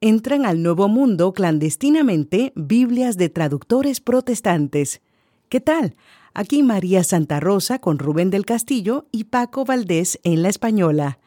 Entran 0.00 0.46
al 0.46 0.62
Nuevo 0.62 0.86
Mundo 0.86 1.32
clandestinamente 1.32 2.52
Biblias 2.54 3.16
de 3.16 3.30
traductores 3.30 4.00
protestantes. 4.00 5.00
¿Qué 5.48 5.58
tal? 5.60 5.96
Aquí 6.34 6.62
María 6.62 7.02
Santa 7.02 7.40
Rosa 7.40 7.80
con 7.80 7.98
Rubén 7.98 8.30
del 8.30 8.46
Castillo 8.46 9.06
y 9.10 9.24
Paco 9.24 9.64
Valdés 9.64 10.20
en 10.22 10.42
la 10.42 10.50
Española. 10.50 11.18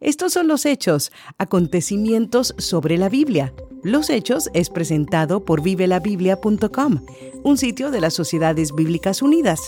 Estos 0.00 0.34
son 0.34 0.48
los 0.48 0.66
hechos, 0.66 1.12
acontecimientos 1.38 2.54
sobre 2.58 2.98
la 2.98 3.08
Biblia. 3.08 3.54
Los 3.82 4.10
Hechos 4.10 4.50
es 4.52 4.68
presentado 4.68 5.46
por 5.46 5.62
vivelabiblia.com, 5.62 7.00
un 7.42 7.56
sitio 7.56 7.90
de 7.90 8.02
las 8.02 8.12
Sociedades 8.12 8.74
Bíblicas 8.74 9.22
Unidas. 9.22 9.62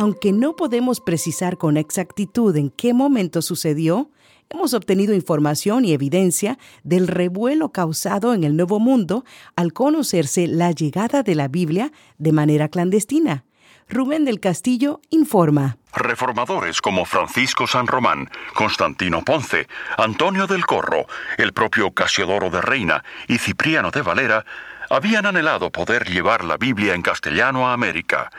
Aunque 0.00 0.32
no 0.32 0.56
podemos 0.56 0.98
precisar 0.98 1.58
con 1.58 1.76
exactitud 1.76 2.56
en 2.56 2.70
qué 2.70 2.94
momento 2.94 3.42
sucedió, 3.42 4.10
hemos 4.48 4.72
obtenido 4.72 5.12
información 5.12 5.84
y 5.84 5.92
evidencia 5.92 6.56
del 6.84 7.06
revuelo 7.06 7.70
causado 7.70 8.32
en 8.32 8.42
el 8.42 8.56
Nuevo 8.56 8.80
Mundo 8.80 9.26
al 9.56 9.74
conocerse 9.74 10.46
la 10.46 10.70
llegada 10.70 11.22
de 11.22 11.34
la 11.34 11.48
Biblia 11.48 11.92
de 12.16 12.32
manera 12.32 12.70
clandestina. 12.70 13.44
Rubén 13.90 14.24
del 14.24 14.40
Castillo 14.40 15.02
informa. 15.10 15.76
Reformadores 15.92 16.80
como 16.80 17.04
Francisco 17.04 17.66
San 17.66 17.86
Román, 17.86 18.30
Constantino 18.54 19.22
Ponce, 19.22 19.66
Antonio 19.98 20.46
del 20.46 20.64
Corro, 20.64 21.04
el 21.36 21.52
propio 21.52 21.90
Casiodoro 21.90 22.48
de 22.48 22.62
Reina 22.62 23.04
y 23.28 23.36
Cipriano 23.36 23.90
de 23.90 24.00
Valera 24.00 24.46
habían 24.88 25.26
anhelado 25.26 25.70
poder 25.70 26.08
llevar 26.08 26.42
la 26.42 26.56
Biblia 26.56 26.94
en 26.94 27.02
castellano 27.02 27.68
a 27.68 27.74
América. 27.74 28.30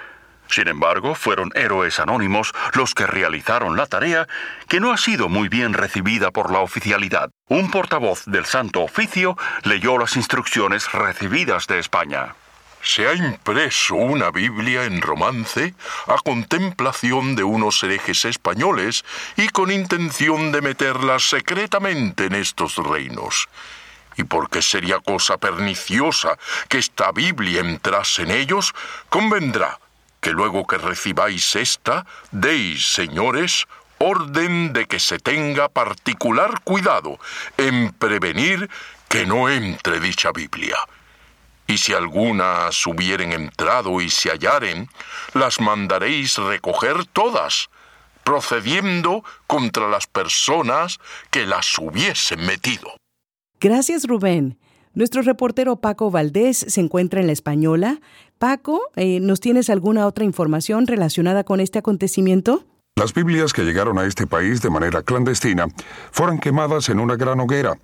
Sin 0.52 0.68
embargo, 0.68 1.16
fueron 1.16 1.50
héroes 1.56 2.00
anónimos 2.00 2.52
los 2.74 2.94
que 2.94 3.08
realizaron 3.08 3.78
la 3.78 3.88
tarea 3.88 4.28
que 4.68 4.82
no 4.82 4.92
ha 4.92 4.98
sido 4.98 5.30
muy 5.30 5.48
bien 5.48 5.74
recibida 5.74 6.32
por 6.32 6.52
la 6.52 6.60
oficialidad. 6.60 7.32
Un 7.48 7.72
portavoz 7.72 8.26
del 8.26 8.46
Santo 8.46 8.82
Oficio 8.82 9.38
leyó 9.64 9.98
las 9.98 10.18
instrucciones 10.18 10.92
recibidas 10.92 11.68
de 11.68 11.80
España 11.80 12.36
se 12.84 13.08
ha 13.08 13.14
impreso 13.14 13.94
una 13.94 14.32
Biblia 14.32 14.86
en 14.86 15.02
romance 15.02 15.76
a 16.08 16.16
contemplación 16.24 17.36
de 17.36 17.44
unos 17.44 17.84
herejes 17.84 18.26
españoles 18.26 19.06
y 19.38 19.50
con 19.50 19.72
intención 19.72 20.52
de 20.52 20.62
meterla 20.62 21.20
secretamente 21.20 22.26
en 22.26 22.34
estos 22.34 22.78
reinos. 22.78 23.48
Y 24.18 24.24
porque 24.24 24.64
sería 24.64 25.00
cosa 25.00 25.38
perniciosa 25.38 26.40
que 26.68 26.80
esta 26.80 27.12
Biblia 27.12 27.62
entrase 27.62 28.24
en 28.24 28.32
ellos, 28.32 28.74
convendrá 29.10 29.78
que 30.22 30.32
luego 30.32 30.66
que 30.66 30.78
recibáis 30.78 31.56
esta, 31.56 32.06
deis, 32.32 32.94
señores, 32.94 33.68
orden 33.98 34.72
de 34.72 34.86
que 34.86 35.00
se 35.00 35.20
tenga 35.20 35.68
particular 35.68 36.62
cuidado 36.64 37.20
en 37.58 37.92
prevenir 37.92 38.70
que 39.10 39.26
no 39.26 39.50
entre 39.50 40.00
dicha 40.00 40.32
Biblia 40.32 40.78
y 41.72 41.78
si 41.78 41.94
algunas 41.94 42.86
hubieren 42.86 43.32
entrado 43.32 44.02
y 44.02 44.10
se 44.10 44.30
hallaren, 44.30 44.90
las 45.34 45.62
mandaréis 45.62 46.38
recoger 46.38 47.06
todas, 47.06 47.70
procediendo 48.26 49.24
contra 49.48 49.88
las 49.88 50.06
personas 50.06 51.00
que 51.30 51.46
las 51.46 51.78
hubiesen 51.78 52.46
metido. 52.46 52.98
Gracias, 53.60 54.06
Rubén. 54.06 54.60
Nuestro 54.94 55.22
reportero 55.22 55.78
Paco 55.78 56.12
Valdés 56.12 56.58
se 56.58 56.82
encuentra 56.82 57.22
en 57.22 57.28
la 57.28 57.34
Española. 57.34 58.02
Paco, 58.38 58.82
eh, 58.96 59.20
¿nos 59.20 59.40
tienes 59.40 59.70
alguna 59.70 60.06
otra 60.08 60.26
información 60.26 60.88
relacionada 60.88 61.44
con 61.44 61.60
este 61.60 61.80
acontecimiento? 61.80 62.66
Las 62.96 63.14
Biblias 63.14 63.54
que 63.54 63.64
llegaron 63.64 63.98
a 63.98 64.06
este 64.06 64.28
país 64.28 64.62
de 64.62 64.70
manera 64.70 65.02
clandestina 65.02 65.68
fueron 66.12 66.40
quemadas 66.40 66.90
en 66.90 67.00
una 67.00 67.16
gran 67.16 67.40
hoguera 67.40 67.78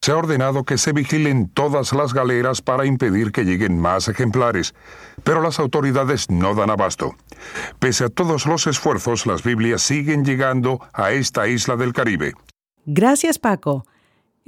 se 0.00 0.12
ha 0.12 0.16
ordenado 0.16 0.64
que 0.64 0.78
se 0.78 0.92
vigilen 0.92 1.48
todas 1.48 1.92
las 1.92 2.14
galeras 2.14 2.62
para 2.62 2.86
impedir 2.86 3.32
que 3.32 3.44
lleguen 3.44 3.78
más 3.78 4.08
ejemplares, 4.08 4.74
pero 5.24 5.42
las 5.42 5.58
autoridades 5.58 6.30
no 6.30 6.54
dan 6.54 6.70
abasto. 6.70 7.16
Pese 7.78 8.04
a 8.04 8.08
todos 8.08 8.46
los 8.46 8.66
esfuerzos, 8.66 9.26
las 9.26 9.42
Biblias 9.42 9.82
siguen 9.82 10.24
llegando 10.24 10.80
a 10.92 11.10
esta 11.10 11.48
isla 11.48 11.76
del 11.76 11.92
Caribe. 11.92 12.34
Gracias, 12.86 13.38
Paco. 13.38 13.84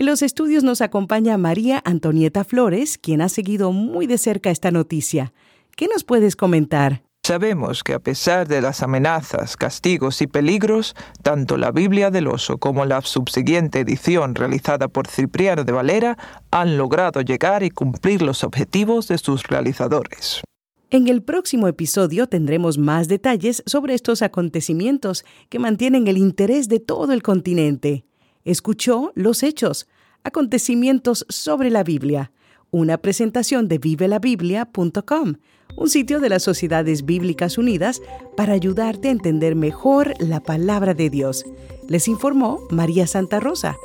En 0.01 0.07
los 0.07 0.23
estudios 0.23 0.65
nos 0.65 0.81
acompaña 0.81 1.37
María 1.37 1.83
Antonieta 1.85 2.43
Flores, 2.43 2.97
quien 2.97 3.21
ha 3.21 3.29
seguido 3.29 3.71
muy 3.71 4.07
de 4.07 4.17
cerca 4.17 4.51
esta 4.51 4.71
noticia. 4.71 5.35
¿Qué 5.77 5.89
nos 5.89 6.05
puedes 6.05 6.37
comentar? 6.37 7.03
Sabemos 7.23 7.85
que 7.85 7.93
a 7.93 7.99
pesar 7.99 8.49
de 8.49 8.63
las 8.63 8.83
amenazas, 8.83 9.59
castigos 9.59 10.23
y 10.23 10.27
peligros, 10.27 10.97
tanto 11.23 11.59
la 11.59 11.71
Biblia 11.71 12.11
del 12.11 12.29
Oso 12.29 12.57
como 12.57 12.87
la 12.87 13.03
subsiguiente 13.03 13.81
edición 13.81 14.35
realizada 14.35 14.89
por 14.89 15.07
Cipriano 15.07 15.65
de 15.65 15.73
Valera 15.73 16.17
han 16.51 16.79
logrado 16.79 17.21
llegar 17.21 17.63
y 17.63 17.69
cumplir 17.69 18.23
los 18.23 18.43
objetivos 18.43 19.07
de 19.07 19.19
sus 19.19 19.43
realizadores. 19.49 20.41
En 20.89 21.09
el 21.09 21.23
próximo 21.23 21.69
episodio 21.69 22.27
tendremos 22.27 22.79
más 22.79 23.07
detalles 23.07 23.63
sobre 23.67 23.93
estos 23.93 24.23
acontecimientos 24.23 25.27
que 25.51 25.59
mantienen 25.59 26.09
el 26.09 26.17
interés 26.17 26.71
de 26.71 26.81
todo 26.81 27.13
el 27.13 27.23
continente. 27.23 28.07
Escuchó 28.45 29.13
Los 29.15 29.43
Hechos, 29.43 29.87
acontecimientos 30.25 31.27
sobre 31.29 31.71
la 31.71 31.85
Biblia, 31.85 32.33
una 32.71 32.99
presentación 32.99 33.69
de 33.69 33.79
vivelabiblia.com 33.79 35.35
un 35.77 35.89
sitio 35.89 36.21
de 36.21 36.29
las 36.29 36.43
Sociedades 36.43 37.05
Bíblicas 37.05 37.59
Unidas 37.59 38.03
para 38.37 38.53
ayudarte 38.53 39.09
a 39.09 39.13
entender 39.13 39.55
mejor 39.55 40.15
la 40.19 40.41
palabra 40.41 40.95
de 40.95 41.11
Dios. 41.11 41.45
Les 41.89 42.09
informó 42.09 42.67
María 42.71 43.07
Santa 43.07 43.41
Rosa. 43.41 43.77